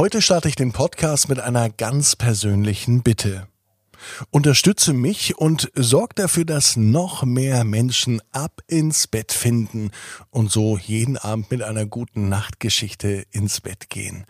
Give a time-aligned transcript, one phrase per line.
[0.00, 3.46] Heute starte ich den Podcast mit einer ganz persönlichen Bitte.
[4.30, 9.90] Unterstütze mich und sorg dafür, dass noch mehr Menschen ab ins Bett finden
[10.30, 14.24] und so jeden Abend mit einer guten Nachtgeschichte ins Bett gehen.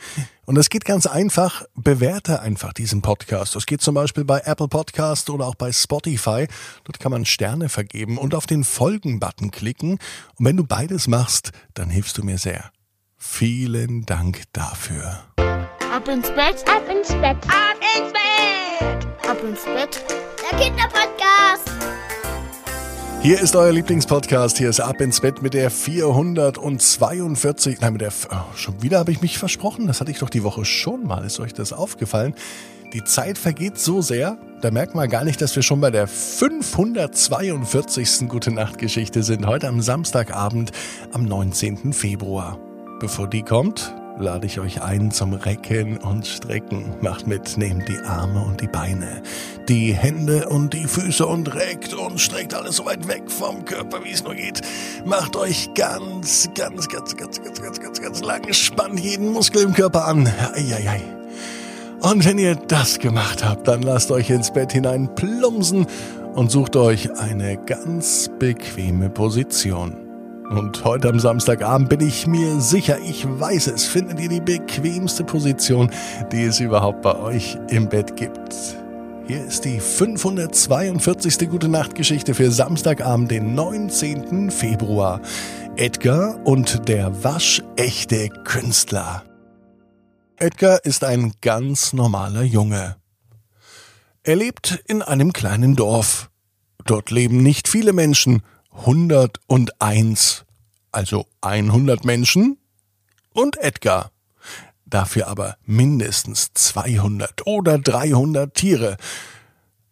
[0.44, 1.62] Und das geht ganz einfach.
[1.76, 3.54] Bewerte einfach diesen Podcast.
[3.54, 6.48] Das geht zum Beispiel bei Apple Podcast oder auch bei Spotify.
[6.82, 10.00] Dort kann man Sterne vergeben und auf den Folgen-Button klicken.
[10.34, 12.72] Und wenn du beides machst, dann hilfst du mir sehr.
[13.22, 15.20] Vielen Dank dafür.
[15.36, 20.02] Ab ins Bett, ab ins Bett, ab ins Bett, ab ins Bett.
[20.50, 21.68] Der Kinderpodcast.
[23.20, 24.56] Hier ist euer Lieblingspodcast.
[24.56, 27.82] Hier ist Ab ins Bett mit der 442.
[27.82, 28.10] Nein, mit der.
[28.30, 29.86] Oh, schon wieder habe ich mich versprochen.
[29.86, 31.22] Das hatte ich doch die Woche schon mal.
[31.22, 32.34] Ist euch das aufgefallen?
[32.94, 36.06] Die Zeit vergeht so sehr, da merkt man gar nicht, dass wir schon bei der
[36.08, 38.28] 542.
[38.28, 39.46] Gute Nacht Geschichte sind.
[39.46, 40.72] Heute am Samstagabend,
[41.12, 41.92] am 19.
[41.92, 42.58] Februar.
[43.00, 46.92] Bevor die kommt, lade ich euch ein zum Recken und Strecken.
[47.00, 49.22] Macht mit, nehmt die Arme und die Beine,
[49.70, 54.04] die Hände und die Füße und reckt und streckt alles so weit weg vom Körper,
[54.04, 54.60] wie es nur geht.
[55.06, 59.72] Macht euch ganz, ganz, ganz, ganz, ganz, ganz, ganz, ganz lang, spannt jeden Muskel im
[59.72, 60.30] Körper an.
[60.52, 61.00] Eieiei.
[62.02, 65.86] Und wenn ihr das gemacht habt, dann lasst euch ins Bett hinein plumpsen
[66.34, 70.09] und sucht euch eine ganz bequeme Position.
[70.50, 75.22] Und heute am Samstagabend bin ich mir sicher, ich weiß es, findet ihr die bequemste
[75.22, 75.92] Position,
[76.32, 78.52] die es überhaupt bei euch im Bett gibt.
[79.28, 81.48] Hier ist die 542.
[81.48, 84.50] Gute Nacht Geschichte für Samstagabend, den 19.
[84.50, 85.20] Februar.
[85.76, 89.22] Edgar und der waschechte Künstler.
[90.34, 92.96] Edgar ist ein ganz normaler Junge.
[94.24, 96.28] Er lebt in einem kleinen Dorf.
[96.86, 100.44] Dort leben nicht viele Menschen 101,
[100.92, 102.58] also 100 Menschen
[103.32, 104.10] und Edgar.
[104.86, 108.96] Dafür aber mindestens 200 oder 300 Tiere.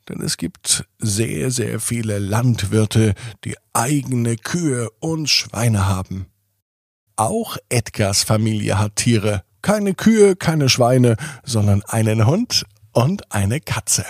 [0.09, 6.27] Denn es gibt sehr, sehr viele Landwirte, die eigene Kühe und Schweine haben.
[7.17, 9.45] Auch Edgars Familie hat Tiere.
[9.61, 14.05] Keine Kühe, keine Schweine, sondern einen Hund und eine Katze.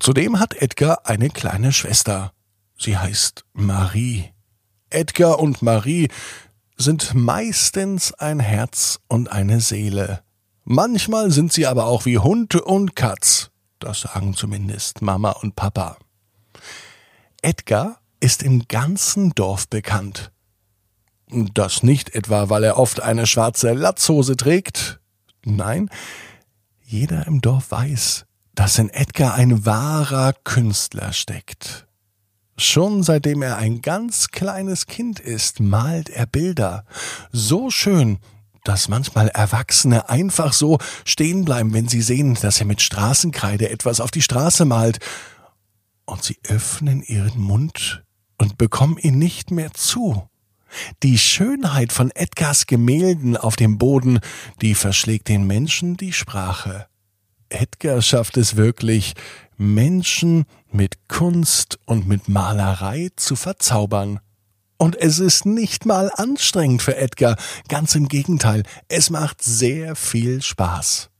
[0.00, 2.32] Zudem hat Edgar eine kleine Schwester.
[2.82, 4.32] Sie heißt Marie.
[4.90, 6.08] Edgar und Marie
[6.76, 10.24] sind meistens ein Herz und eine Seele.
[10.64, 13.50] Manchmal sind sie aber auch wie Hund und Katz.
[13.78, 15.96] Das sagen zumindest Mama und Papa.
[17.40, 20.32] Edgar ist im ganzen Dorf bekannt.
[21.28, 24.98] Das nicht etwa, weil er oft eine schwarze Latzhose trägt.
[25.44, 25.88] Nein,
[26.82, 28.26] jeder im Dorf weiß,
[28.56, 31.86] dass in Edgar ein wahrer Künstler steckt.
[32.56, 36.84] Schon seitdem er ein ganz kleines Kind ist, malt er Bilder.
[37.32, 38.18] So schön,
[38.64, 44.00] dass manchmal Erwachsene einfach so stehen bleiben, wenn sie sehen, dass er mit Straßenkreide etwas
[44.00, 44.98] auf die Straße malt.
[46.04, 48.04] Und sie öffnen ihren Mund
[48.38, 50.28] und bekommen ihn nicht mehr zu.
[51.02, 54.20] Die Schönheit von Edgars Gemälden auf dem Boden,
[54.60, 56.86] die verschlägt den Menschen die Sprache.
[57.50, 59.14] Edgar schafft es wirklich,
[59.58, 64.20] Menschen mit Kunst und mit Malerei zu verzaubern.
[64.78, 67.36] Und es ist nicht mal anstrengend für Edgar,
[67.68, 71.12] ganz im Gegenteil, es macht sehr viel Spaß.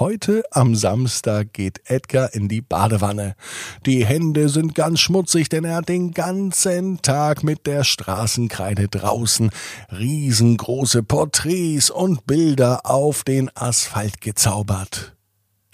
[0.00, 3.36] Heute am Samstag geht Edgar in die Badewanne.
[3.86, 9.50] Die Hände sind ganz schmutzig, denn er hat den ganzen Tag mit der Straßenkreide draußen
[9.92, 15.13] riesengroße Porträts und Bilder auf den Asphalt gezaubert.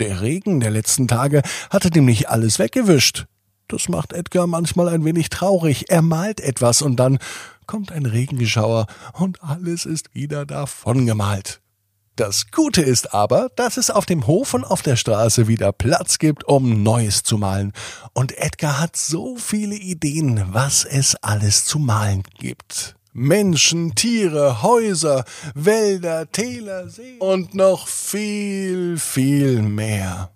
[0.00, 3.26] Der Regen der letzten Tage hatte nämlich alles weggewischt.
[3.68, 5.90] Das macht Edgar manchmal ein wenig traurig.
[5.90, 7.18] Er malt etwas und dann
[7.66, 11.60] kommt ein Regenschauer und alles ist wieder davongemalt.
[12.16, 16.18] Das Gute ist aber, dass es auf dem Hof und auf der Straße wieder Platz
[16.18, 17.72] gibt, um Neues zu malen.
[18.12, 22.96] Und Edgar hat so viele Ideen, was es alles zu malen gibt.
[23.12, 30.30] Menschen, Tiere, Häuser, Wälder, Täler, See und noch viel, viel mehr.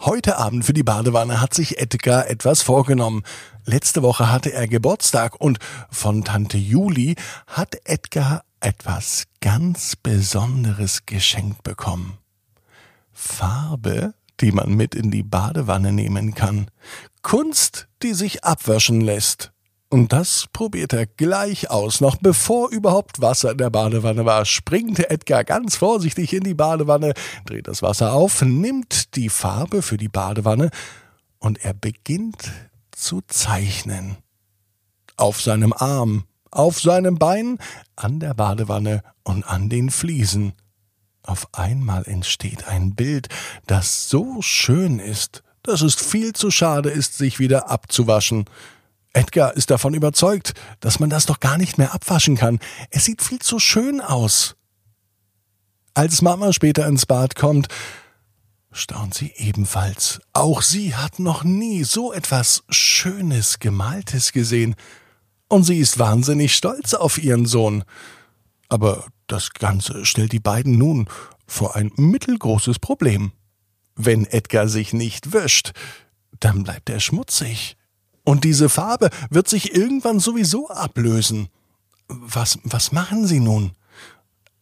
[0.00, 3.22] Heute Abend für die Badewanne hat sich Edgar etwas vorgenommen.
[3.64, 5.58] Letzte Woche hatte er Geburtstag und
[5.90, 7.16] von Tante Juli
[7.46, 12.18] hat Edgar etwas ganz Besonderes geschenkt bekommen.
[13.12, 16.70] Farbe, die man mit in die Badewanne nehmen kann.
[17.22, 19.53] Kunst, die sich abwaschen lässt.
[19.94, 22.00] Und das probiert er gleich aus.
[22.00, 27.14] Noch bevor überhaupt Wasser in der Badewanne war, springt Edgar ganz vorsichtig in die Badewanne,
[27.46, 30.70] dreht das Wasser auf, nimmt die Farbe für die Badewanne
[31.38, 32.50] und er beginnt
[32.90, 34.16] zu zeichnen.
[35.16, 37.58] Auf seinem Arm, auf seinem Bein,
[37.94, 40.54] an der Badewanne und an den Fliesen.
[41.22, 43.28] Auf einmal entsteht ein Bild,
[43.68, 48.46] das so schön ist, dass es viel zu schade ist, sich wieder abzuwaschen.
[49.14, 52.58] Edgar ist davon überzeugt, dass man das doch gar nicht mehr abwaschen kann.
[52.90, 54.56] Es sieht viel zu schön aus.
[55.94, 57.68] Als Mama später ins Bad kommt,
[58.72, 60.20] staunt sie ebenfalls.
[60.32, 64.74] Auch sie hat noch nie so etwas Schönes Gemaltes gesehen.
[65.48, 67.84] Und sie ist wahnsinnig stolz auf ihren Sohn.
[68.68, 71.08] Aber das Ganze stellt die beiden nun
[71.46, 73.32] vor ein mittelgroßes Problem.
[73.94, 75.72] Wenn Edgar sich nicht wäscht,
[76.40, 77.76] dann bleibt er schmutzig.
[78.24, 81.48] Und diese Farbe wird sich irgendwann sowieso ablösen.
[82.08, 83.72] Was, was machen Sie nun?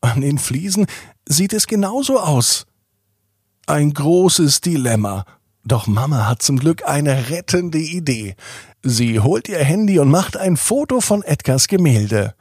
[0.00, 0.87] An den Fliesen
[1.26, 2.67] sieht es genauso aus.
[3.67, 5.25] Ein großes Dilemma.
[5.64, 8.35] Doch Mama hat zum Glück eine rettende Idee.
[8.82, 12.35] Sie holt ihr Handy und macht ein Foto von Edgars Gemälde.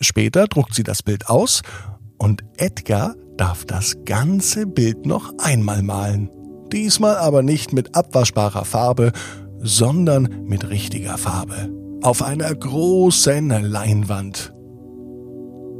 [0.00, 1.62] Später druckt sie das Bild aus
[2.18, 6.30] und Edgar darf das ganze Bild noch einmal malen.
[6.72, 9.12] Diesmal aber nicht mit abwaschbarer Farbe,
[9.62, 11.70] sondern mit richtiger Farbe.
[12.02, 14.52] Auf einer großen Leinwand.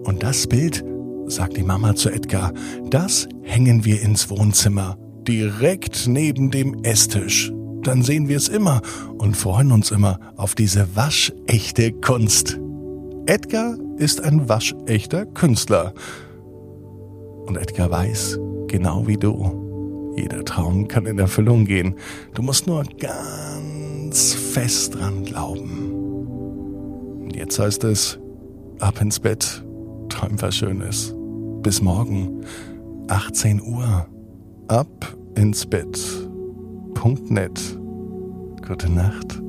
[0.05, 0.84] Und das Bild
[1.26, 2.52] sagt die Mama zu Edgar,
[2.90, 4.96] das hängen wir ins Wohnzimmer,
[5.26, 7.52] direkt neben dem Esstisch.
[7.82, 8.81] Dann sehen wir es immer
[9.19, 12.61] und freuen uns immer auf diese waschechte Kunst.
[13.26, 15.93] Edgar ist ein waschechter Künstler.
[17.46, 18.38] Und Edgar weiß,
[18.69, 21.96] genau wie du, jeder Traum kann in Erfüllung gehen.
[22.35, 22.85] Du musst nur
[24.12, 27.23] ganz fest dran glauben.
[27.23, 28.19] Und jetzt heißt es,
[28.79, 29.64] ab ins Bett,
[30.11, 31.14] träum was Schönes.
[31.62, 32.43] Bis morgen,
[33.09, 34.06] 18 Uhr.
[34.69, 35.99] Ab ins Bett.
[36.93, 37.59] Punkt net.
[38.69, 39.41] Gute Nacht.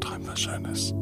[0.00, 0.92] Träum was Schönes.